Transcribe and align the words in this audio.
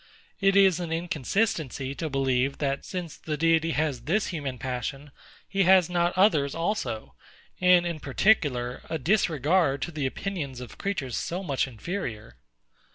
It 0.39 0.55
is 0.55 0.79
an 0.79 0.91
inconsistency 0.91 1.93
to 1.93 2.09
believe, 2.09 2.57
that, 2.57 2.85
since 2.85 3.17
the 3.17 3.37
Deity 3.37 3.73
has 3.73 4.05
this 4.05 4.29
human 4.29 4.57
passion, 4.57 5.11
he 5.47 5.61
has 5.65 5.91
not 5.91 6.17
others 6.17 6.55
also; 6.55 7.13
and, 7.59 7.85
in 7.85 7.99
particular, 7.99 8.81
a 8.89 8.97
disregard 8.97 9.79
to 9.83 9.91
the 9.91 10.07
opinions 10.07 10.59
of 10.59 10.79
creatures 10.79 11.15
so 11.17 11.43
much 11.43 11.67
inferior. 11.67 12.39